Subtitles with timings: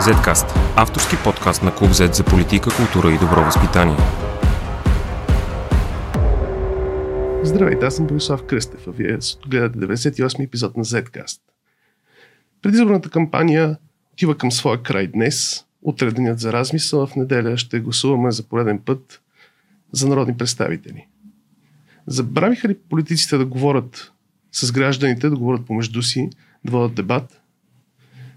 [0.00, 3.96] Zcast– авторски подкаст на Клуб Z за политика, култура и добро възпитание.
[7.42, 9.18] Здравейте, аз съм Борислав Кръстев, а вие
[9.48, 11.40] гледате 98 епизод на Zcast.
[12.62, 13.76] Предизборната кампания
[14.12, 15.64] отива към своя край днес.
[15.82, 19.20] Утре денят за размисъл, в неделя ще гласуваме за пореден път
[19.92, 21.06] за народни представители.
[22.06, 24.12] Забравиха ли политиците да говорят
[24.52, 26.30] с гражданите, да говорят помежду си,
[26.64, 27.39] да водят дебат?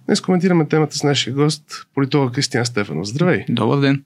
[0.05, 3.07] Днес коментираме темата с нашия гост, политолога Кристиан Стефанов.
[3.07, 3.45] Здравей!
[3.49, 4.03] Добър ден!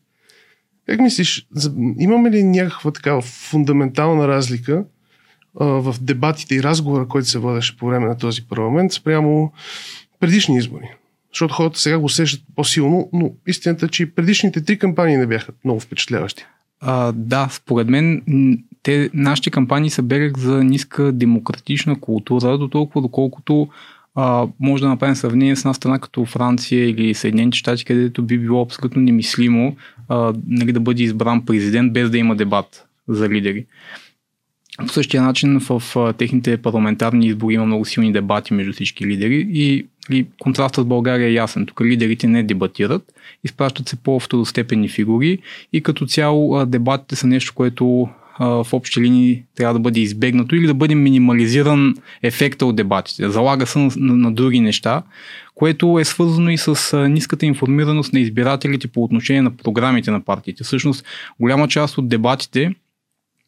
[0.86, 1.48] Как мислиш,
[2.00, 4.84] имаме ли някаква такава фундаментална разлика
[5.60, 9.54] а, в дебатите и разговора, който се водеше по време на този парламент, спрямо
[10.20, 10.90] предишни избори?
[11.34, 15.28] Защото хората сега го усещат по-силно, но истината е, че и предишните три кампании не
[15.28, 16.46] бяха много впечатляващи.
[16.80, 18.22] А, да, според мен
[18.84, 23.68] те, нашите кампании са белег за ниска демократична култура, до толкова доколкото
[24.20, 28.38] а, може да направим сравнение с една страна като Франция или Съединените щати, където би
[28.38, 29.76] било абсолютно немислимо
[30.10, 33.66] а, нали, да бъде избран президент без да има дебат за лидери.
[34.78, 39.48] По същия начин в, в техните парламентарни избори има много силни дебати между всички лидери
[39.52, 41.66] и, и контрастът с България е ясен.
[41.66, 45.40] Тук лидерите не дебатират, изпращат се по-второстепенни фигури
[45.74, 50.68] и като цяло дебатите са нещо, което в общи линии трябва да бъде избегнато или
[50.68, 53.30] да бъде минимализиран ефекта от дебатите.
[53.30, 55.04] Залага се на, на, на други неща,
[55.56, 60.64] което е свързано и с ниската информираност на избирателите по отношение на програмите на партиите.
[60.64, 61.06] Всъщност,
[61.40, 62.72] голяма част от дебатите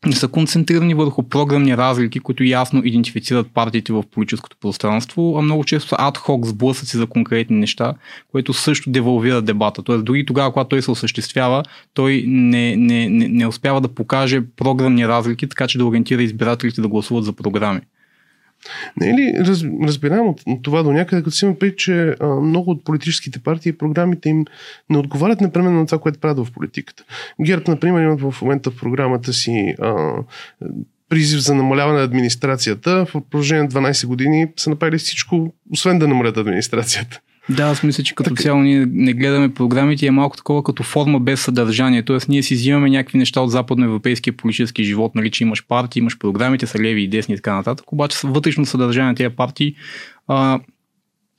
[0.06, 5.64] не са концентрирани върху програмни разлики, които ясно идентифицират партиите в политическото пространство, а много
[5.64, 7.94] често са адхок сблъсъци за конкретни неща,
[8.32, 9.84] което също девалвира дебата.
[9.84, 14.42] Тоест, дори тогава, когато той се осъществява, той не, не, не, не успява да покаже
[14.56, 17.82] програмни разлики, така че да ориентира избирателите да гласуват за програми.
[19.02, 22.28] Не е ли раз, разбираем от това до някъде, като си има предвид, че а,
[22.28, 24.46] много от политическите партии и програмите им
[24.90, 27.04] не отговарят непременно на това, което правят в политиката.
[27.46, 30.14] ГЕРБ, например, имат в момента в програмата си а,
[31.10, 33.06] призив за намаляване на администрацията.
[33.06, 37.20] В продължение на 12 години са направили всичко, освен да намалят администрацията.
[37.50, 38.44] Да, аз мисля, че като така.
[38.44, 42.04] цяло ние не гледаме програмите, е малко такова като форма без съдържание.
[42.04, 46.18] Тоест ние си взимаме някакви неща от западноевропейския политически живот, нали, че имаш партии, имаш
[46.18, 47.92] програмите, са леви и десни и така нататък.
[47.92, 49.76] Обаче вътрешно съдържание на тези партии
[50.28, 50.60] а,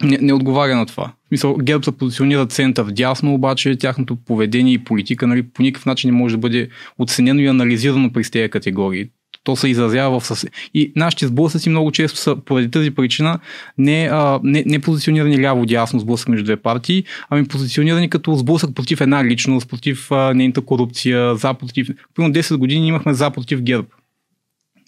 [0.03, 1.13] не, не отговаря на това.
[1.25, 5.87] В смисъл, ГЕРБ се позиционира център дясно, обаче тяхното поведение и политика нали, по никакъв
[5.87, 9.09] начин не може да бъде оценено и анализирано през тези категории
[9.45, 10.47] то се изразява в със...
[10.75, 13.39] И нашите сблъсъци много често са поради тази причина
[13.79, 19.01] не, а, не, не позиционирани ляво-дясно сблъсък между две партии, ами позиционирани като сблъсък против
[19.01, 21.89] една личност, против а, нейната корупция, за против...
[22.15, 23.87] Примерно 10 години имахме за против ГЕРБ.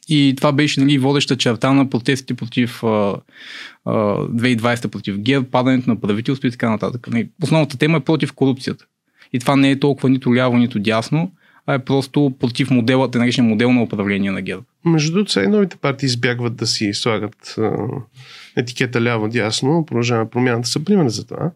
[0.09, 3.17] И това беше нали, водеща черта на протестите против а,
[3.85, 7.09] а, 2020 против ГЕРБ, падането на правителство и така нататък.
[7.11, 8.85] Нали, основната тема е против корупцията.
[9.33, 11.31] И това не е толкова нито ляво, нито дясно,
[11.67, 14.63] а е просто против модела, да наречем модел на управление на ГЕРБ.
[14.85, 17.71] Между другото, и новите партии избягват да си слагат а,
[18.57, 21.51] етикета ляво-дясно, продължаваме промяната са пример за това.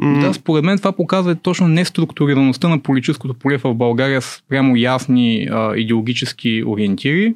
[0.00, 5.48] Да, според мен това показва точно неструктурираността на политическото поле в България с прямо ясни
[5.50, 7.34] а, идеологически ориентири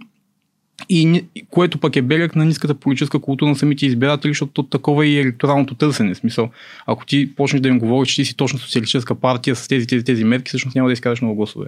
[0.88, 5.08] и което пък е белег на ниската политическа култура на самите избиратели, защото такова е
[5.08, 6.14] и електоралното търсене.
[6.14, 6.50] Смисъл,
[6.86, 10.04] ако ти почнеш да им говориш, че ти си точно социалистическа партия с тези, тези,
[10.04, 11.66] тези мерки, всъщност няма да изкажеш много гласове.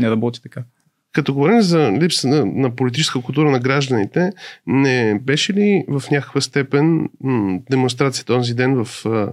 [0.00, 0.62] Не работи така.
[1.12, 4.30] Като говорим за липса на, на политическа култура на гражданите,
[4.66, 9.32] не беше ли в някаква степен м- демонстрация този ден в а,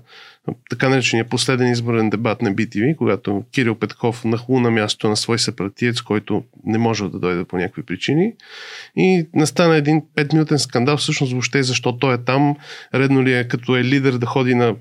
[0.70, 5.40] така наречения последен изборен дебат на BTV, когато Кирил Петков нахлу на място на свой
[5.40, 8.34] съпратиец, който не може да дойде по някакви причини.
[8.96, 12.56] И настана един 5-минутен скандал, всъщност въобще защо той е там,
[12.94, 14.76] редно ли е като е лидер да ходи на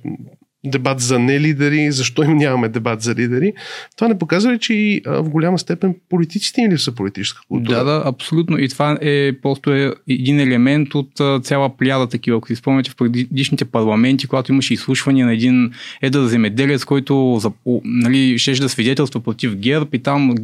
[0.71, 3.53] дебат за нелидери, защо им нямаме дебат за лидери.
[3.97, 7.77] Това не показва ли, че и в голяма степен политиците им ли са политическа култура?
[7.77, 8.59] Да, да, абсолютно.
[8.59, 12.37] И това е просто е един елемент от цяла пляда такива.
[12.37, 15.73] Ако си спомняте в предишните парламенти, когато имаше изслушване на един
[16.03, 17.41] едър земеделец, който
[17.85, 20.35] нали, щеше да свидетелства против ГЕРБ и там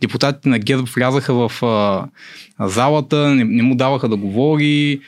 [0.00, 1.52] депутатите на ГЕРБ влязаха в
[2.60, 5.00] залата, не му даваха да говори,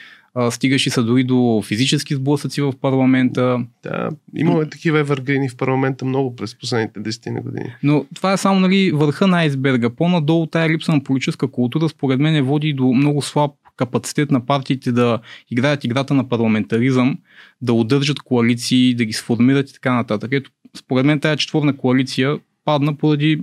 [0.51, 3.65] стигаше се дори до физически сблъсъци в парламента.
[3.83, 7.75] Да, имаме такива евъргрини в парламента много през последните 10 години.
[7.83, 9.89] Но това е само нали, върха на айсберга.
[9.89, 14.91] По-надолу тая липса на политическа култура според мен води до много слаб капацитет на партиите
[14.91, 15.19] да
[15.51, 17.17] играят играта на парламентаризъм,
[17.61, 20.29] да удържат коалиции, да ги сформират и така нататък.
[20.33, 23.41] Ето, според мен тая четворна коалиция падна поради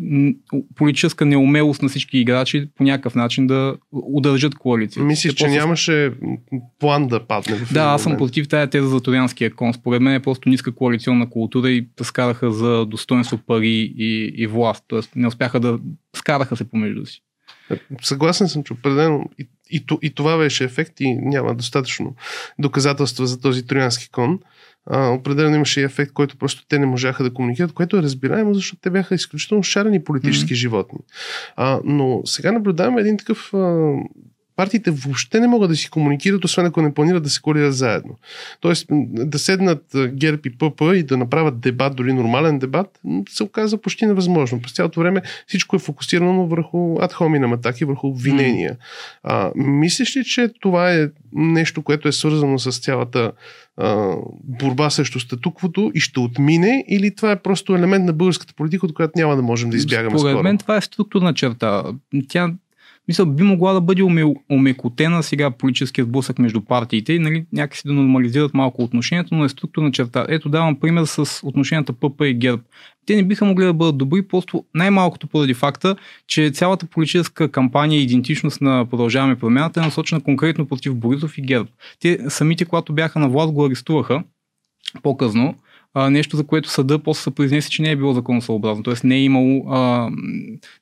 [0.76, 5.04] политическа неумелост на всички играчи по някакъв начин да удържат коалиция.
[5.04, 5.58] Мислиш, че после...
[5.58, 6.12] нямаше
[6.78, 9.74] план да падне в Да, аз съм против тая теза за Торианския кон.
[9.74, 14.84] Според мен е просто ниска коалиционна култура и скараха за достоинство пари и, и власт.
[14.88, 15.78] Тоест не успяха да
[16.16, 17.22] скараха се помежду си.
[18.02, 22.14] Съгласен съм, че определено и, и, и това беше ефект и няма достатъчно
[22.58, 24.38] доказателства за този троянски кон
[24.86, 28.80] а, определено имаше ефект, който просто те не можаха да комуникират, което е разбираемо, защото
[28.80, 30.56] те бяха изключително шарени политически mm-hmm.
[30.56, 30.98] животни.
[31.56, 33.92] А, но сега наблюдаваме един такъв а,
[34.56, 38.18] партиите въобще не могат да си комуникират, освен ако не планират да се коалират заедно.
[38.60, 43.78] Тоест да седнат ГЕРБ и ПП и да направят дебат, дори нормален дебат, се оказа
[43.78, 44.62] почти невъзможно.
[44.62, 48.72] През цялото време всичко е фокусирано върху адхомина атаки, върху обвинения.
[48.72, 48.76] Mm.
[49.22, 53.32] А, мислиш ли, че това е нещо, което е свързано с цялата
[53.76, 54.14] а,
[54.44, 58.94] борба срещу статуквото и ще отмине или това е просто елемент на българската политика, от
[58.94, 60.42] която няма да можем да избягаме Според скоро?
[60.42, 61.82] мен това е структурна черта.
[62.28, 62.52] Тя
[63.08, 64.02] мисля, би могла да бъде
[64.50, 69.48] умекотена сега политическият сблъсък между партиите и нали, някакси да нормализират малко отношението, но е
[69.48, 70.26] структурна черта.
[70.28, 72.62] Ето давам пример с отношенията ПП и ГЕРБ.
[73.06, 78.00] Те не биха могли да бъдат добри, просто най-малкото поради факта, че цялата политическа кампания
[78.00, 81.68] и идентичност на продължаваме промяната е насочена конкретно против Борисов и ГЕРБ.
[82.00, 84.22] Те самите, когато бяха на власт, го арестуваха
[85.02, 85.54] по-късно
[85.98, 88.82] а, нещо, за което съда после се произнесе, че не е било законосъобразно.
[88.82, 90.10] Тоест не е имало, а,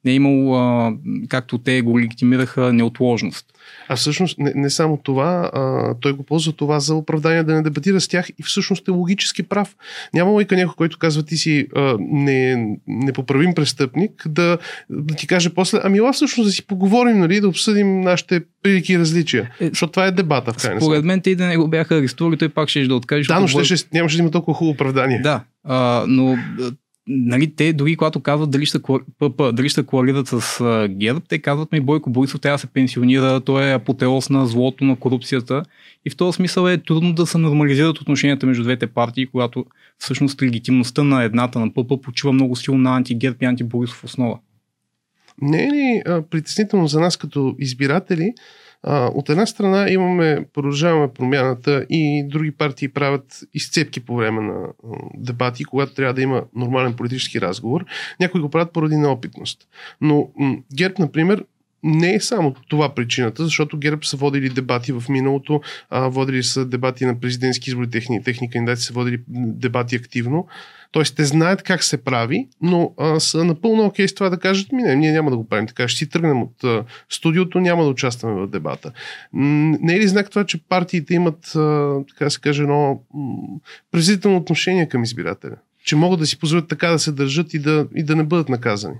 [0.04, 0.92] не е имало а,
[1.28, 3.46] както те го легитимираха, неотложност.
[3.88, 7.62] А всъщност не, не само това, а, той го ползва това за оправдание да не
[7.62, 9.76] дебатира с тях и всъщност е логически прав.
[10.14, 14.58] Няма лойка някой, който казва ти си а, не, непоправим престъпник, да,
[14.90, 18.92] да ти каже после, ами ела всъщност да си поговорим, нали, да обсъдим нашите прилики
[18.92, 19.50] и различия.
[19.60, 21.96] Е, защото това е дебата в крайна Според мен те и да не го бяха
[21.96, 23.26] арестували, той пак ще да откаже.
[23.28, 25.20] Да, но ще, ще, нямаше да има толкова хубаво оправдание.
[25.20, 26.36] Да, а, но
[27.06, 28.78] нали, те дори когато казват дали ще,
[29.18, 32.66] ПП, дали ще коалират с а, ГЕРБ, те казват ми Бойко Борисов трябва да се
[32.66, 35.62] пенсионира, той е апотеоз на злото, на корупцията.
[36.06, 39.64] И в този смисъл е трудно да се нормализират отношенията между двете партии, когато
[39.98, 44.38] всъщност легитимността на едната на ПП почива много силно на антигерб и антиборисов основа.
[45.42, 48.32] Не е ли а, притеснително за нас като избиратели,
[48.82, 54.66] а, от една страна имаме, продължаваме промяната и други партии правят изцепки по време на
[55.14, 57.84] дебати, когато трябва да има нормален политически разговор.
[58.20, 59.68] Някои го правят поради неопитност.
[60.00, 61.44] Но м- ГЕРБ, например,
[61.84, 65.60] не е само това причината, защото ГЕРБ са водили дебати в миналото,
[65.90, 70.46] а, водили са дебати на президентски избори, техни, техни кандидати са водили дебати активно.
[70.92, 74.72] Тоест, те знаят как се прави, но а, са напълно окей с това да кажат,
[74.72, 77.84] ми не, ние няма да го правим така, ще си тръгнем от а, студиото, няма
[77.84, 78.92] да участваме в дебата.
[79.32, 83.02] Не е ли знак това, че партиите имат, а, така се каже, едно
[83.90, 85.56] презрително отношение към избирателя?
[85.84, 88.48] Че могат да си позволят така да се държат и да, и да не бъдат
[88.48, 88.96] наказани?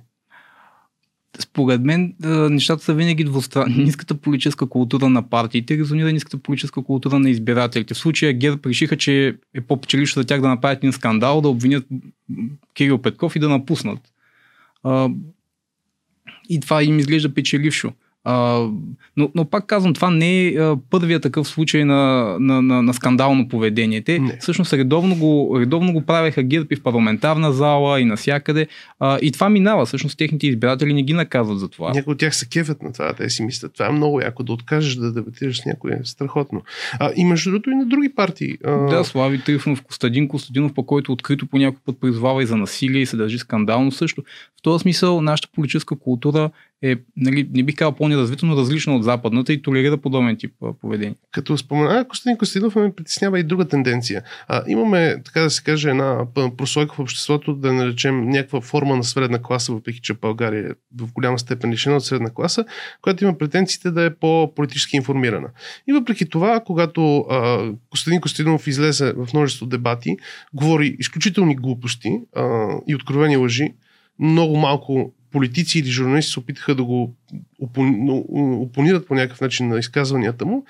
[1.39, 2.15] Според мен
[2.51, 3.77] нещата са винаги двустранни.
[3.85, 7.95] Ниската политическа култура на партиите резонира ниската политическа култура на избирателите.
[7.95, 11.87] В случая ГЕРБ решиха, че е по-печелившо за тях да направят един скандал, да обвинят
[12.75, 14.01] Кирил Петков и да напуснат.
[16.49, 17.93] И това им изглежда печелившо.
[18.25, 18.67] А,
[19.17, 20.55] но, но пак казвам, това не е
[20.91, 24.03] първият такъв случай на, на, на, на скандално поведение.
[24.03, 24.39] Те не.
[24.41, 28.67] всъщност редовно го, редовно го правеха ГЕРБ и в парламентарна зала и навсякъде.
[29.01, 29.87] А, и това минава.
[29.87, 31.93] Всъщност техните избиратели не ги наказват за това.
[31.95, 33.13] Някои от тях се кефят на това.
[33.13, 35.93] Те си мислят, това е много яко да откажеш да дебатираш с някой.
[35.93, 36.63] Е страхотно.
[37.01, 38.59] А, и между другото и на други партии.
[38.65, 38.71] А...
[38.71, 43.03] Да, Слави Трифонов, Костадин Костадинов, по който открито по някой път призвава и за насилие
[43.03, 44.23] и се държи скандално също.
[44.59, 46.51] В този смисъл нашата политическа култура
[46.85, 50.73] е, нали, не бих казал по-неразвито, но различно от западната и толерира подобен тип а,
[50.73, 51.15] поведение.
[51.33, 54.23] Като спомена Костадин Костадинов, ме притеснява и друга тенденция.
[54.49, 56.27] А, имаме, така да се каже, една
[56.57, 61.13] прослойка в обществото, да наречем някаква форма на средна класа, въпреки че България е в
[61.13, 62.65] голяма степен лишена от средна класа,
[63.03, 65.49] която има претенциите да е по-политически информирана.
[65.89, 70.17] И въпреки това, когато а, Костадин Костадинов излезе в множество дебати,
[70.55, 73.75] говори изключителни глупости а, и откровени лъжи,
[74.19, 77.15] много малко политици или журналисти се опитаха да го
[78.61, 80.65] опонират по някакъв начин на изказванията му,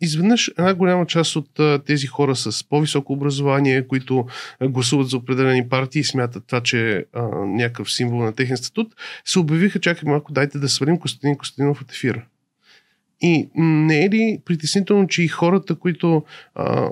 [0.00, 4.26] изведнъж една голяма част от тези хора с по-високо образование, които
[4.62, 7.04] гласуват за определени партии и смятат това, че е
[7.46, 8.94] някакъв символ на техен статут,
[9.24, 12.22] се обявиха, чакай малко, дайте да свалим Костадин Костадинов от ефира.
[13.22, 16.22] И не е ли притеснително, че и хората, които
[16.54, 16.90] а,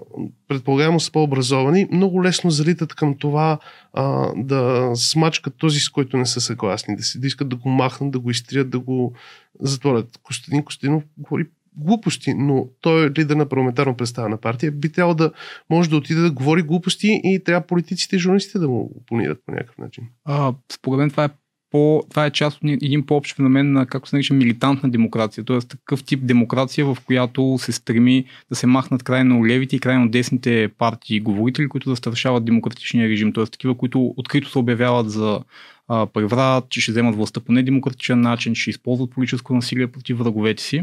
[0.49, 3.59] предполагаемо са по-образовани, много лесно залитат към това
[3.93, 7.69] а, да смачкат този, с който не са съгласни, да, си, да искат да го
[7.69, 9.13] махнат, да го изтрият, да го
[9.61, 10.21] затворят.
[10.23, 11.47] Костадин Костадинов говори
[11.77, 15.33] глупости, но той е лидер на парламентарно представена партия, би трябвало да
[15.71, 19.53] може да отиде да говори глупости и трябва политиците и журналистите да му опонират по
[19.53, 20.05] някакъв начин.
[20.25, 21.31] А, според мен това е
[21.71, 25.45] по, това е част от един по-общ феномен на, както се нарича, милитантна демокрация.
[25.45, 25.59] Т.е.
[25.59, 30.69] такъв тип демокрация, в която се стреми да се махнат крайно левите и крайно десните
[30.79, 33.33] партии и говорители, които застрашават демократичния режим.
[33.33, 33.45] Т.е.
[33.45, 35.41] такива, които открито се обявяват за
[35.89, 40.63] а, преврат, че ще вземат властта по недемократичен начин, ще използват политическо насилие против враговете
[40.63, 40.83] си.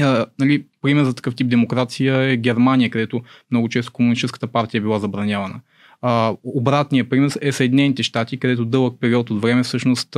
[0.00, 4.82] А, нали, пример за такъв тип демокрация е Германия, където много често комунистическата партия е
[4.82, 5.60] била забранявана.
[6.02, 10.16] А, обратният пример е Съединените щати, където дълъг период от време всъщност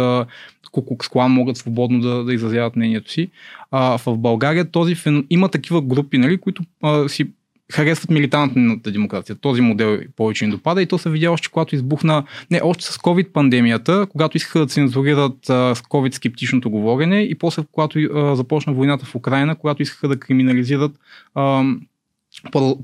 [0.72, 3.30] Кукукс Клан могат свободно да, да изразяват мнението си.
[3.70, 5.26] А, в България този фен...
[5.30, 7.30] има такива групи, нали, които а, си
[7.72, 9.36] харесват милитантната демокрация.
[9.36, 12.96] Този модел повече ни допада и то се видя още когато избухна, не, още с
[12.96, 19.14] COVID-пандемията, когато искаха да цензурират с COVID-скептичното говорене и после когато а, започна войната в
[19.14, 20.92] Украина, когато искаха да криминализират
[21.34, 21.64] а,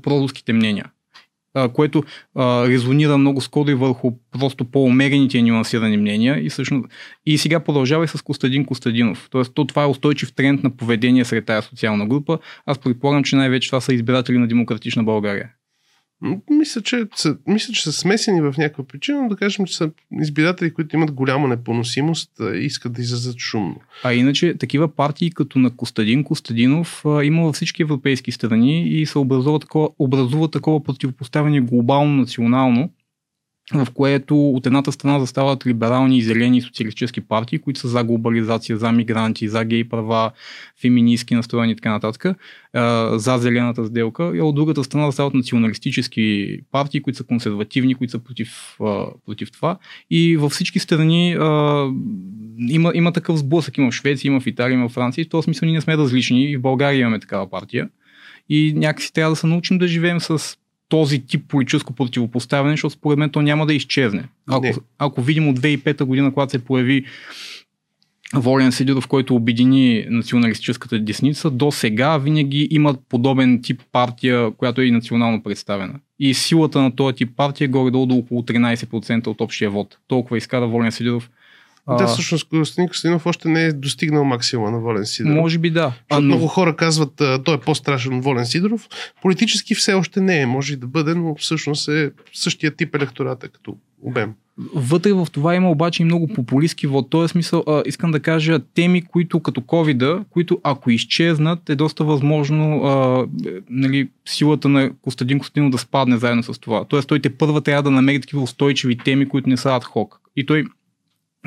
[0.01, 0.85] проруските мнения
[1.73, 2.03] което
[2.35, 6.45] а, резонира много скоро и върху просто по-умерените нюансирани мнения.
[6.45, 6.87] И, всъщност,
[7.25, 9.27] и сега продължава и с Костадин Костадинов.
[9.31, 12.39] Тоест, то, това е устойчив тренд на поведение сред тази социална група.
[12.65, 15.49] Аз предполагам, че най-вече това са избиратели на Демократична България.
[16.49, 19.91] Мисля че, са, мисля, че са смесени в някаква причина, но да кажем, че са
[20.21, 23.75] избиратели, които имат голяма непоносимост и искат да излязат шумно.
[24.03, 29.17] А иначе, такива партии като на Костадин Костадинов има във всички европейски страни и се
[29.17, 32.89] образува такова, образува такова противопоставяне глобално, национално,
[33.73, 38.77] в което от едната страна застават либерални и зелени социалистически партии, които са за глобализация,
[38.77, 40.31] за мигранти, за гей права,
[40.81, 42.25] феминистки настроени и така нататък,
[43.19, 48.19] за зелената сделка, и от другата страна застават националистически партии, които са консервативни, които са
[48.19, 48.77] против,
[49.25, 49.77] против това.
[50.09, 51.31] И във всички страни
[52.69, 53.77] има, има такъв сблъсък.
[53.77, 55.21] Има в Швеция, има в Италия, има в Франция.
[55.21, 56.51] И в този смисъл ние не сме различни.
[56.51, 57.89] И в България имаме такава партия.
[58.49, 60.57] И някакси трябва да се научим да живеем с
[60.89, 64.23] този тип политическо противопоставяне, защото според мен то няма да изчезне.
[64.47, 64.67] Ако,
[64.97, 67.05] ако видим от 2005 година, когато се появи
[68.33, 74.85] Волен Сидоров, който обедини националистическата десница, до сега винаги имат подобен тип партия, която е
[74.85, 75.93] и национално представена.
[76.19, 79.97] И силата на този тип партия е горе-долу до около 13% от общия вод.
[80.07, 80.91] Толкова изкара Волен
[81.97, 85.35] Да, всъщност Костянин Костянинов още не е достигнал максимума на Волен Сидоров.
[85.35, 85.93] Може би да.
[86.09, 86.21] А, но...
[86.21, 88.87] Много хора казват, той е по-страшен от Волен Сидоров.
[89.21, 93.47] Политически все още не е, може и да бъде, но всъщност е същия тип електората
[93.47, 94.33] като обем.
[94.75, 97.09] Вътре в това има обаче и много популистски вод.
[97.09, 102.03] Тоест, смисъл, а, искам да кажа теми, които като covid които ако изчезнат, е доста
[102.03, 103.25] възможно а,
[103.69, 106.85] нали, силата на Костадин Костадинов да спадне заедно с това.
[106.85, 110.19] Тоест, той те първа трябва да намери такива устойчиви теми, които не са адхок.
[110.35, 110.65] И той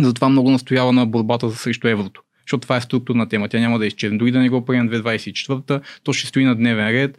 [0.00, 2.22] затова много настоява на борбата срещу еврото.
[2.46, 3.48] Защото това е структурна тема.
[3.48, 4.18] Тя няма да изчезне.
[4.18, 7.18] Дори да не го приемем 2024-та, то ще стои на дневен ред.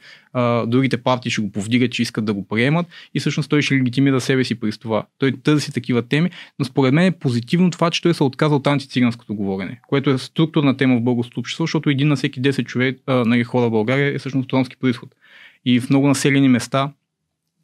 [0.68, 4.22] Другите партии ще го повдигат, че искат да го приемат и всъщност той ще легитимира
[4.22, 5.06] себе си през това.
[5.18, 8.68] Той търси такива теми, но според мен е позитивно това, че той се отказа от
[8.68, 13.00] антициганското говорене, което е структурна тема в българското общество, защото един на всеки 10 човек,
[13.08, 15.10] нали, хора в България е всъщност ромски происход.
[15.66, 16.92] И в много населени места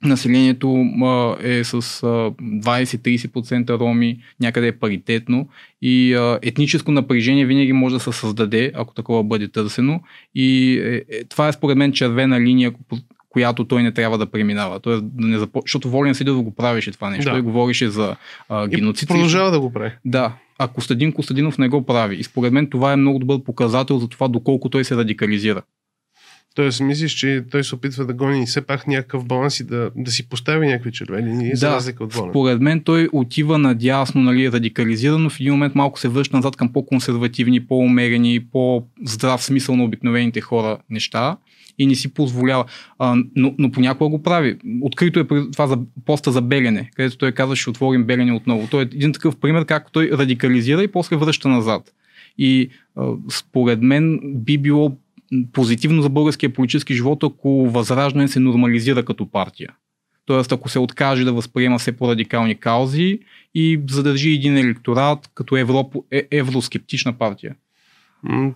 [0.03, 5.49] населението а, е с а, 20-30% роми, някъде е паритетно
[5.81, 10.01] и а, етническо напрежение винаги може да се създаде, ако такова бъде търсено.
[10.35, 12.71] И е, е, това е според мен червена линия,
[13.29, 14.79] която той не трябва да преминава.
[14.79, 15.61] Тоест, да не запо...
[15.65, 17.25] Защото Волен Сидоров го правеше това нещо.
[17.25, 17.31] Да.
[17.31, 18.15] Той говореше за
[18.49, 19.09] а, геноцид.
[19.09, 19.91] И продължава да го прави.
[20.05, 20.33] Да.
[20.59, 22.15] А Костадин Костадинов не го прави.
[22.15, 25.61] И според мен това е много добър показател за това доколко той се радикализира.
[26.59, 30.11] Тоест, мислиш, че той се опитва да гони все пак някакъв баланс и да, да
[30.11, 32.31] си постави някакви червени линии, да, за разлика от Волен.
[32.31, 36.73] Според мен той отива надясно, нали, радикализирано, в един момент малко се връща назад към
[36.73, 41.37] по-консервативни, по-умерени, по-здрав смисъл на обикновените хора неща
[41.77, 42.65] и не си позволява.
[42.99, 44.57] А, но, но понякога го прави.
[44.81, 48.67] Открито е това за поста за белене, където той казва, ще отворим белене отново.
[48.71, 51.93] Той е един такъв пример, как той радикализира и после връща назад.
[52.37, 54.97] И а, според мен би било
[55.53, 59.73] позитивно за българския политически живот, ако Възраждане се нормализира като партия.
[60.25, 63.19] Тоест, ако се откаже да възприема все по-радикални каузи
[63.55, 67.55] и задържи един електорат като евро, е, евроскептична партия.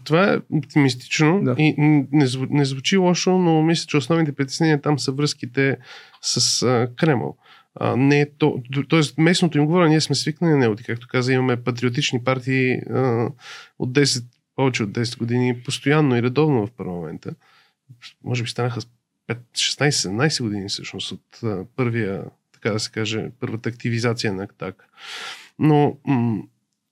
[0.04, 1.56] Това е оптимистично да.
[1.58, 5.78] и не, не звучи лошо, но мисля, че основните притеснения там са връзките
[6.22, 7.38] с а, Кремъл.
[7.76, 10.76] А, не е то, тоест местното им говоря, ние сме свикнали на него.
[10.86, 13.30] Както каза, имаме патриотични партии а,
[13.80, 14.24] от 10
[14.56, 17.36] повече от 10 години, постоянно и редовно в парламента.
[18.24, 18.82] Може би станаха
[19.30, 21.42] 16-17 години всъщност от
[21.76, 24.84] първия, така да се каже, първата активизация на АКТАК.
[25.60, 26.44] Но м-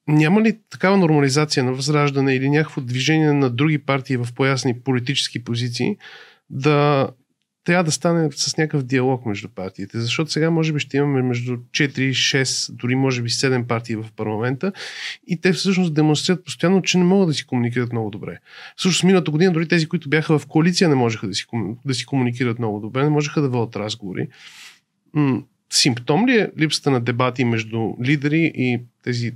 [0.08, 5.44] няма ли такава нормализация на възраждане или някакво движение на други партии в поясни политически
[5.44, 5.98] позиции
[6.50, 7.10] да
[7.64, 11.58] трябва да стане с някакъв диалог между партиите, защото сега може би ще имаме между
[11.58, 14.72] 4, 6, дори може би 7 партии в парламента
[15.28, 18.40] и те всъщност демонстрират постоянно, че не могат да си комуникират много добре.
[18.76, 21.46] Всъщност миналата година дори тези, които бяха в коалиция, не можеха да си,
[21.86, 24.28] да си комуникират много добре, не можеха да водят разговори.
[25.70, 29.34] Симптом ли е липсата на дебати между лидери и тези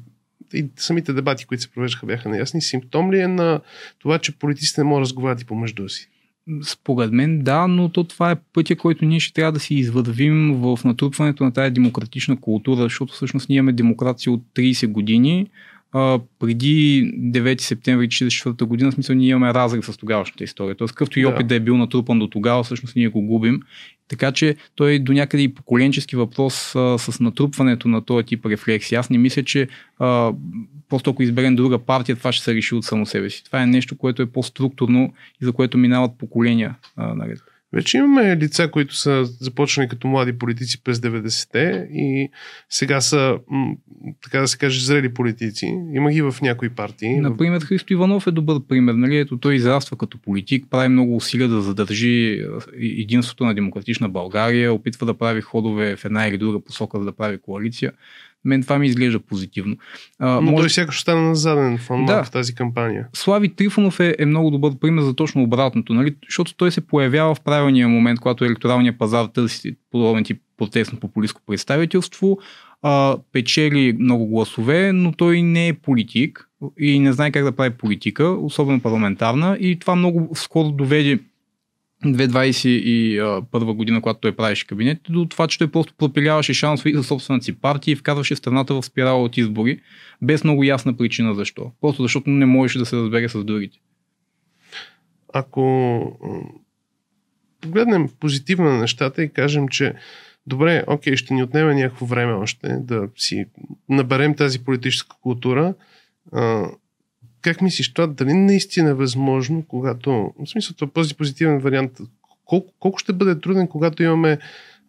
[0.54, 2.62] и самите дебати, които се провеждаха, бяха неясни.
[2.62, 3.62] Симптом ли е на
[4.00, 6.10] това, че политиците не могат да разговарят и помежду си?
[6.64, 10.54] Според мен да, но то това е пътя, който ние ще трябва да си извървим
[10.54, 15.48] в натрупването на тази демократична култура, защото всъщност ние имаме демокрация от 30 години.
[15.98, 20.76] А, преди 9 септември 1944 година, смисъл ние имаме разрив с тогавашната история.
[20.76, 21.48] Тоест, какъвто и опит да.
[21.48, 23.60] да е бил натрупан до тогава, всъщност ние го губим.
[24.08, 28.96] Така че той до някъде и поколенчески въпрос а, с натрупването на този тип рефлекси.
[28.96, 29.68] Аз не мисля, че
[30.00, 30.34] а,
[30.90, 33.44] просто ако изберем друга партия, това ще се реши от само себе си.
[33.44, 37.40] Това е нещо, което е по-структурно и за което минават поколения а, наред.
[37.76, 42.30] Вече имаме лица, които са започнали като млади политици през 90-те и
[42.70, 43.38] сега са,
[44.24, 45.66] така да се каже, зрели политици.
[45.94, 47.20] Има ги в някои партии.
[47.20, 48.94] Например, Христо Иванов е добър пример.
[48.94, 49.18] Нали?
[49.18, 52.46] Ето, той израства като политик, прави много усилия да задържи
[52.80, 57.12] единството на демократична България, опитва да прави ходове в една или друга посока, за да
[57.12, 57.92] прави коалиция
[58.46, 59.76] мен това ми изглежда позитивно.
[60.20, 60.62] А, Но може...
[60.62, 62.24] той сякаш остана на заден фон да.
[62.24, 63.08] в тази кампания.
[63.14, 66.16] Слави Трифонов е, е много добър пример за точно обратното, нали?
[66.30, 71.42] защото той се появява в правилния момент, когато електоралния пазар търси подобен тип протестно популистско
[71.48, 72.40] представителство,
[72.82, 76.50] а, печели много гласове, но той не е политик
[76.80, 81.20] и не знае как да прави политика, особено парламентарна и това много скоро доведе
[82.04, 87.46] 2021 година, когато той правеше кабинет, до това, че той просто пропиляваше шансове за собствената
[87.46, 89.80] си партия и вкарваше страната в спирала от избори,
[90.22, 91.72] без много ясна причина защо.
[91.82, 93.78] Просто защото не можеше да се разбере с другите.
[95.34, 96.20] Ако
[97.62, 99.94] погледнем позитивно на нещата и кажем, че
[100.48, 103.46] добре, окей, ще ни отнеме някакво време още да си
[103.90, 105.74] наберем тази политическа култура,
[107.46, 111.92] как мислиш това, дали наистина е възможно, когато, в смисъл, този позитивен вариант,
[112.46, 114.38] колко, колко ще бъде труден, когато имаме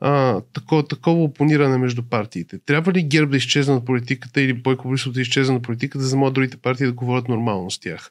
[0.00, 2.58] а, такова, такова опониране между партиите?
[2.66, 6.10] Трябва ли ГЕРБ да изчезне от политиката или Бойко Борисов да изчезне от политиката, за
[6.10, 8.10] да могат другите партии да говорят нормално с тях?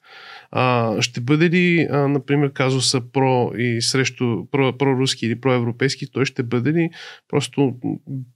[0.52, 6.26] А, ще бъде ли, а, например, казуса про и срещу про, проруски или проевропейски, той
[6.26, 6.90] ще бъде ли
[7.30, 7.76] просто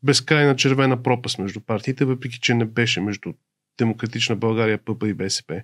[0.04, 3.34] безкрайна червена пропаст между партиите, въпреки че не беше между
[3.80, 5.62] Демократична България, ПП и БСП.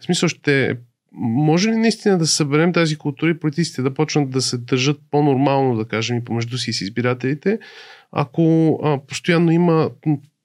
[0.00, 0.76] В смисъл ще
[1.12, 5.76] може ли наистина да съберем тази култура и политиците да почнат да се държат по-нормално,
[5.76, 7.58] да кажем, и помежду си с избирателите,
[8.12, 9.90] ако а, постоянно има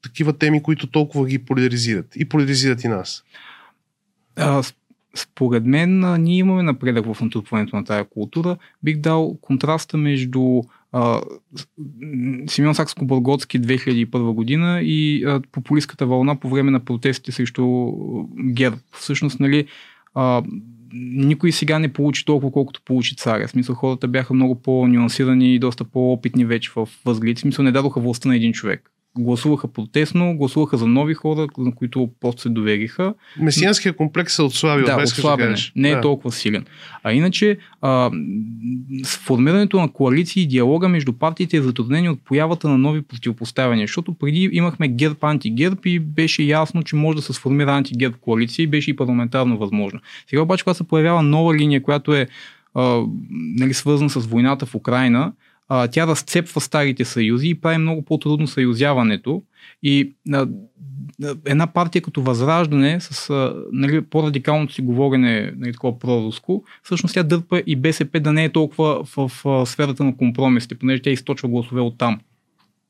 [0.04, 3.23] такива теми, които толкова ги поляризират и поляризират и нас?
[4.36, 4.63] А,
[5.15, 8.58] според мен ние имаме напредък в натрупването на тази култура.
[8.84, 10.62] Бих дал контраста между
[12.47, 17.91] Симеон Сакско-Бълготски 2001 година и популистската вълна по време на протестите срещу
[18.53, 18.77] ГЕРБ.
[18.91, 19.67] Всъщност, нали,
[20.15, 20.43] а,
[20.93, 23.47] никой сега не получи толкова, колкото получи царя.
[23.47, 27.36] Смисъл, хората бяха много по-нюансирани и доста по-опитни вече в възгледи.
[27.36, 31.76] В смисъл, не дадоха властта на един човек гласуваха протестно, гласуваха за нови хора, на
[31.76, 33.13] които просто се довериха.
[33.39, 34.84] Месианския комплекс се отслаби.
[34.84, 35.56] Да, отслабене.
[35.76, 36.02] Не е да.
[36.02, 36.65] толкова силен.
[37.04, 38.12] А иначе, а,
[39.04, 44.13] сформирането на коалиции и диалога между партиите е затруднени от появата на нови противопоставяния, защото
[44.13, 48.67] преди имахме ГЕРБ антигерб и беше ясно, че може да се сформира антигерб коалиция и
[48.67, 49.99] беше и парламентарно възможно.
[50.30, 52.28] Сега обаче, когато се появява нова линия, която е
[52.76, 53.04] а,
[53.58, 55.32] нали, свързана с войната в Украина,
[55.69, 59.43] а, тя разцепва старите съюзи и прави много по-трудно съюзяването.
[59.84, 60.47] И а,
[61.45, 67.23] една партия като Възраждане с а, нали, по-радикалното си говорене нали, такова проруско, всъщност тя
[67.23, 71.10] дърпа и БСП да не е толкова в, в, в сферата на компромисите, понеже тя
[71.10, 72.19] източва гласове от там.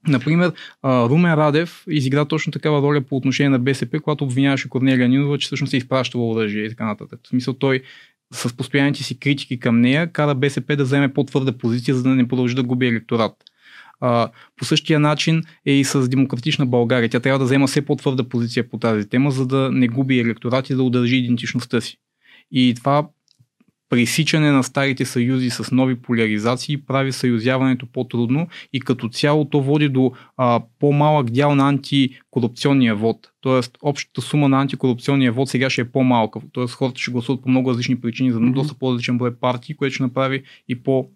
[0.07, 0.51] Например,
[0.85, 5.45] Румен Радев изигра точно такава роля по отношение на БСП, когато обвиняваше Корнелия Нинова, че
[5.45, 7.19] всъщност се изпращала оръжие и така нататък.
[7.23, 7.81] В смисъл той
[8.33, 12.27] с постоянните си критики към нея, кара БСП да вземе по-твърда позиция, за да не
[12.27, 13.33] продължи да губи електорат.
[13.99, 17.09] А, по същия начин е и с Демократична България.
[17.09, 20.69] Тя трябва да взема все по-твърда позиция по тази тема, за да не губи електорат
[20.69, 21.97] и да удържи идентичността си.
[22.51, 23.07] И това
[23.93, 29.89] пресичане на старите съюзи с нови поляризации прави съюзяването по-трудно и като цяло то води
[29.89, 33.17] до а, по-малък дял на антикорупционния вод.
[33.41, 36.39] Тоест, общата сума на антикорупционния вод сега ще е по-малка.
[36.51, 40.03] Тоест, хората ще гласуват по много различни причини за доста по-различен брой партии, което ще
[40.03, 41.07] направи и по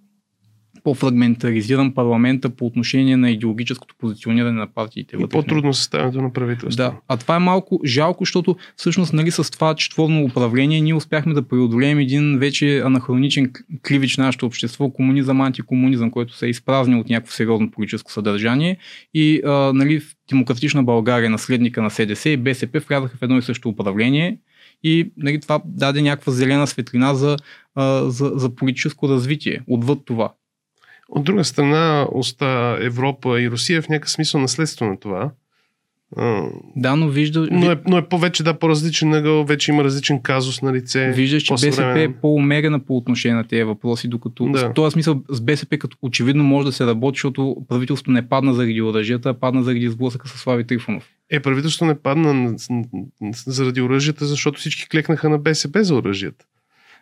[0.87, 5.15] по-фрагментаризиран парламента по отношение на идеологическото позициониране на партиите.
[5.19, 6.77] И по-трудно съставянето на правителство.
[6.77, 11.33] Да, а това е малко жалко, защото всъщност нали, с това четворно управление ние успяхме
[11.33, 13.51] да преодолеем един вече анахроничен
[13.87, 18.77] кливич на нашето общество, комунизъм, антикомунизъм, който се е изпразнил от някакво сериозно политическо съдържание
[19.13, 23.41] и а, нали, в демократична България, наследника на СДС и БСП влязаха в едно и
[23.41, 24.37] също управление
[24.83, 27.37] и нали, това даде някаква зелена светлина за,
[27.75, 30.33] а, за, за политическо развитие, отвъд това.
[31.09, 35.31] От друга страна, оста Европа и Русия в някакъв смисъл наследство на това.
[36.75, 37.47] Да, но вижда...
[37.51, 41.11] Но е, но е повече, да, по-различен ъгъл, вече има различен казус на лице.
[41.15, 44.69] Виждаш, че БСП е по-умерена по отношение на тези въпроси, докато да.
[44.69, 48.53] в този смисъл с БСП като очевидно може да се работи, защото правителството не падна
[48.53, 51.09] заради оръжията, а падна заради сблъсъка с Слави Трифонов.
[51.29, 52.55] Е, правителството не падна
[53.47, 56.45] заради оръжията, защото всички клекнаха на БСП за оръжията.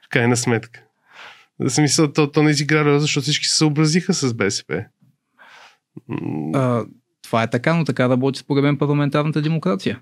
[0.06, 0.82] В крайна сметка.
[1.60, 4.86] За смисъл, то, то не изигра защото всички се съобразиха с БСП.
[6.54, 6.86] А,
[7.22, 10.00] това е така, но така работи според мен парламентарната демокрация.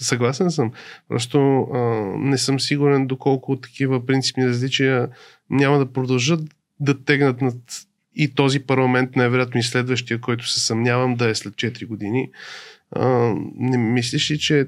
[0.00, 0.72] Съгласен съм.
[1.08, 1.78] Просто а,
[2.18, 5.08] не съм сигурен доколко такива принципни различия
[5.50, 6.40] няма да продължат
[6.80, 7.56] да тегнат над
[8.14, 12.30] и този парламент, най-вероятно и следващия, който се съмнявам да е след 4 години,
[13.56, 14.66] не мислиш ли, че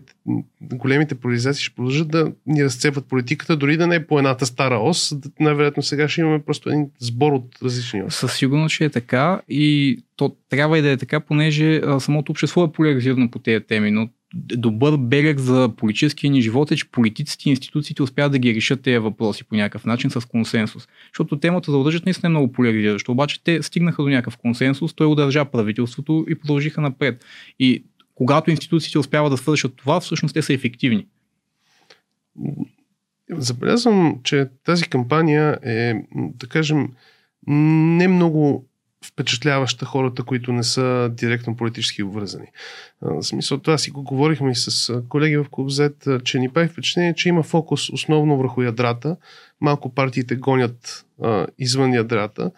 [0.61, 4.79] големите поляризации ще продължат да ни разцепват политиката, дори да не е по едната стара
[4.79, 8.19] ос, най-вероятно сега ще имаме просто един сбор от различни оси.
[8.19, 12.65] Със сигурност ще е така и то трябва и да е така, понеже самото общество
[12.65, 17.49] е поляризирано по тези теми, но добър белег за политическия ни живот е, че политиците
[17.49, 20.89] и институциите успяват да ги решат тези въпроси по някакъв начин с консенсус.
[21.13, 25.07] Защото темата за удържат наистина е много поляризираща, обаче те стигнаха до някакъв консенсус, той
[25.07, 27.25] удържа правителството и продължиха напред.
[27.59, 31.07] И когато институциите успяват да свършат това, всъщност те са ефективни.
[33.31, 36.89] Забелязвам, че тази кампания е, да кажем,
[37.47, 38.67] не много
[39.05, 42.47] впечатляваща хората, които не са директно политически обвързани.
[43.03, 46.69] В смисъл това си го говорихме и с колеги в Клуб Z, че ни прави
[46.69, 49.17] впечатление, че има фокус основно върху ядрата.
[49.61, 52.51] Малко партиите гонят а, извън ядрата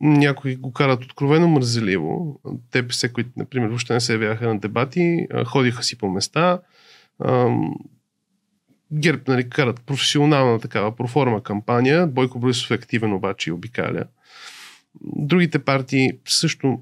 [0.00, 2.40] някои го карат откровено мързеливо.
[2.72, 6.60] ДПС, които, например, въобще не се явяха на дебати, ходиха си по места.
[8.92, 12.06] ГЕРБ нали, карат професионална такава проформа кампания.
[12.06, 14.04] Бойко Борисов е активен обаче и обикаля.
[15.02, 16.80] Другите партии също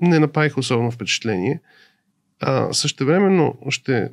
[0.00, 1.60] не направиха особено впечатление.
[2.40, 4.08] А, същевременно ще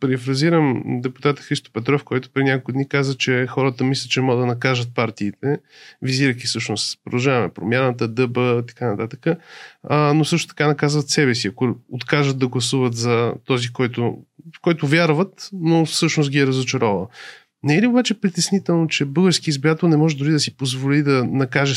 [0.00, 4.46] префразирам депутата Христо Петров, който при няколко дни каза, че хората мислят, че могат да
[4.46, 5.58] накажат партиите,
[6.02, 9.26] визирайки всъщност продължаваме промяната, дъба, така нататък,
[9.82, 14.02] а, но също така наказват себе си, ако откажат да гласуват за този, който,
[14.56, 17.08] в който вярват, но всъщност ги е разочаровал.
[17.62, 21.24] Не е ли обаче притеснително, че български избирател не може дори да си позволи да
[21.24, 21.74] накаже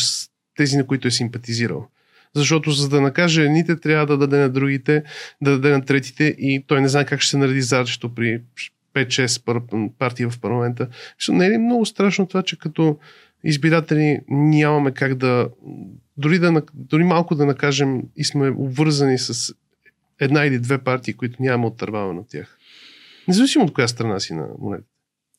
[0.56, 1.88] тези, на които е симпатизирал?
[2.36, 5.04] Защото за да накаже едните, трябва да даде на другите,
[5.42, 8.42] да даде на третите и той не знае как ще се нареди задачето при
[8.96, 10.88] 5-6 партии в парламента.
[11.30, 12.98] Не е ли много страшно това, че като
[13.44, 15.50] избиратели нямаме как да
[16.18, 19.56] дори, да, дори малко да накажем и сме обвързани с
[20.20, 22.58] една или две партии, които нямаме отърваване от тях.
[23.28, 24.90] Независимо от коя страна си на монетата.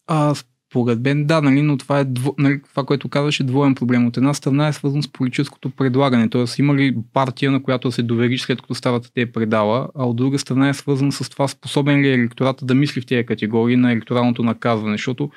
[0.06, 0.34] А,
[0.76, 4.06] според мен да, нали, но това е дво, нали, това, което казваше двоен проблем.
[4.06, 6.44] От една страна е свързан с политическото предлагане, т.е.
[6.58, 10.16] има ли партия, на която се довериш след като ставата те е предала, а от
[10.16, 13.76] друга страна е свързан с това способен ли е електората да мисли в тези категории
[13.76, 15.30] на електоралното наказване, защото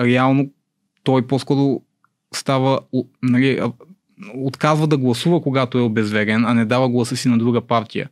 [0.00, 0.50] реално
[1.02, 1.82] той по-скоро
[2.34, 2.80] става,
[3.22, 3.60] нали,
[4.34, 8.08] отказва да гласува, когато е обезверен, а не дава гласа си на друга партия.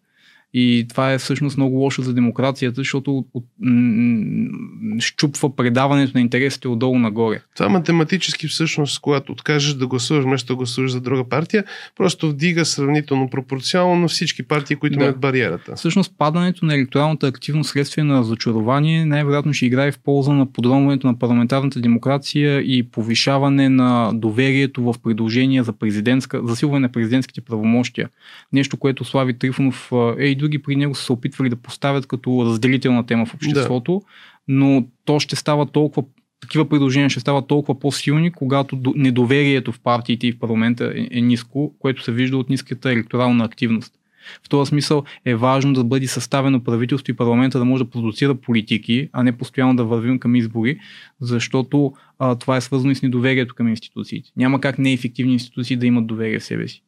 [0.54, 6.68] И това е всъщност много лошо за демокрацията, защото от, м- щупва предаването на интересите
[6.68, 7.40] отдолу нагоре.
[7.56, 11.64] Това математически всъщност, когато откажеш да гласуваш, вместо да гласуваш за друга партия,
[11.96, 15.04] просто вдига сравнително пропорционално на всички партии, които да.
[15.04, 15.76] имат бариерата.
[15.76, 21.06] Всъщност падането на електоралната активност следствие на разочарование най-вероятно ще играе в полза на подробването
[21.06, 28.08] на парламентарната демокрация и повишаване на доверието в предложения за президентска, засилване на президентските правомощия.
[28.52, 33.06] Нещо, което Слави Трифонов е други при него са се опитвали да поставят като разделителна
[33.06, 34.12] тема в обществото, да.
[34.48, 36.08] но то ще става толкова
[36.40, 41.20] такива предложения ще стават толкова по-силни, когато недоверието в партиите и в парламента е, е
[41.20, 43.92] ниско, което се вижда от ниската електорална активност.
[44.46, 48.34] В този смисъл е важно да бъде съставено правителство и парламента да може да продуцира
[48.34, 50.78] политики, а не постоянно да вървим към избори,
[51.20, 54.30] защото а, това е свързано и с недоверието към институциите.
[54.36, 56.82] Няма как неефективни институции да имат доверие в себе си.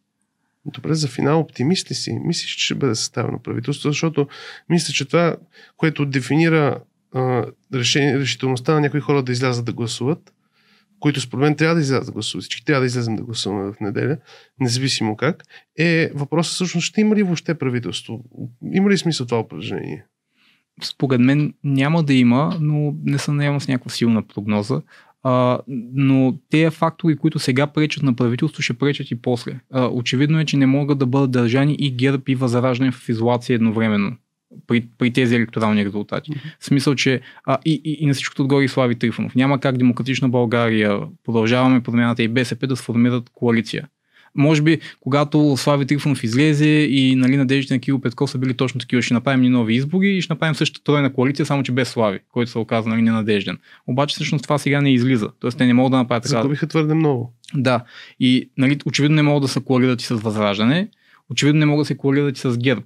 [0.64, 2.12] Добре, за финал оптимист ли си?
[2.24, 4.28] Мислиш, че ще бъде съставено правителство, защото
[4.68, 5.36] мисля, че това,
[5.76, 6.80] което дефинира
[7.14, 7.44] а,
[7.74, 10.32] решение, решителността на някои хора да излязат да гласуват,
[11.00, 13.80] които според мен трябва да излязат да гласуват, всички трябва да излезем да гласуваме в
[13.80, 14.16] неделя,
[14.60, 15.44] независимо как,
[15.78, 18.24] е въпросът всъщност ще има ли въобще правителство?
[18.72, 20.04] Има ли смисъл това упражнение?
[20.82, 24.82] Според мен няма да има, но не съм наявам с някаква силна прогноза.
[25.22, 25.58] А,
[25.94, 29.60] но тези фактори, които сега пречат на правителство, ще пречат и после.
[29.70, 33.54] А, очевидно е, че не могат да бъдат държани и ГЕРБ и възраждане в изолация
[33.54, 34.16] едновременно
[34.66, 36.32] при, при тези електорални резултати.
[36.60, 39.34] В смисъл, че а, и, и, и на всичкото отгоре и Слави Трифонов.
[39.34, 43.88] Няма как Демократична България, продължаваме промяната и БСП да сформират коалиция.
[44.34, 48.80] Може би, когато Слави Трифонов излезе и нали, надеждите на Киро Петков са били точно
[48.80, 51.88] такива, ще направим ни нови избори и ще направим същата тройна коалиция, само че без
[51.88, 53.58] Слави, който се оказа нали, ненадежден.
[53.86, 55.28] Обаче всъщност това сега не излиза.
[55.40, 56.30] Тоест те не могат да направят така.
[56.30, 57.32] Загубиха твърде много.
[57.54, 57.84] Да.
[58.20, 60.88] И нали, очевидно не могат да се коалират и с Възраждане,
[61.30, 62.82] очевидно не могат да се коалират и с ГЕРБ.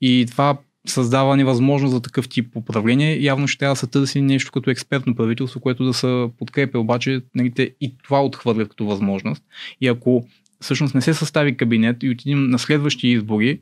[0.00, 3.22] И това създава невъзможност за такъв тип управление.
[3.22, 7.20] Явно ще трябва да се търси нещо като експертно правителство, което да се подкрепя, обаче
[7.34, 9.42] нали, те и това отхвърлят като възможност.
[9.80, 10.26] И ако
[10.60, 13.60] всъщност не се състави кабинет и отидем на следващи избори,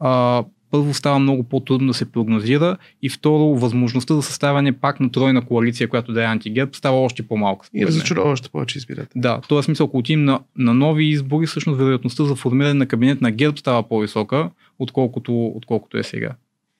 [0.00, 5.10] а, първо става много по-трудно да се прогнозира и второ, възможността за съставяне пак на
[5.10, 7.68] тройна коалиция, която да е антигерб, става още по-малка.
[7.74, 9.20] И да зачарова още повече избиратели.
[9.20, 12.86] Да, в този смисъл, ако отидем на, на нови избори, всъщност вероятността за формиране на
[12.86, 16.30] кабинет на герб става по-висока, отколкото, отколкото е сега.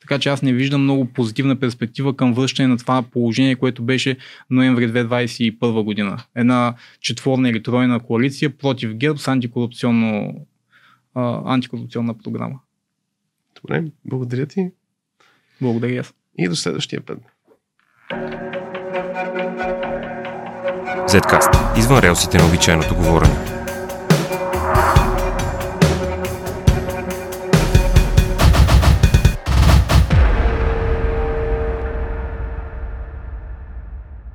[0.00, 4.16] Така че аз не виждам много позитивна перспектива към връщане на това положение, което беше
[4.50, 6.24] ноември 2021 година.
[6.34, 10.34] Една четворна или тройна коалиция против ГЕРБ с антикорупционно,
[11.14, 12.60] а, антикорупционна програма.
[13.62, 14.70] Добре, благодаря ти.
[15.60, 16.14] Благодаря аз.
[16.38, 17.18] И до следващия път.
[21.08, 21.78] Zcast.
[21.78, 23.45] Извън релсите на обичайното говорене.